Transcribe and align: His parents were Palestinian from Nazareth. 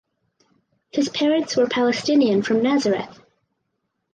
His 0.89 1.09
parents 1.09 1.55
were 1.55 1.67
Palestinian 1.67 2.41
from 2.41 2.63
Nazareth. 2.63 3.19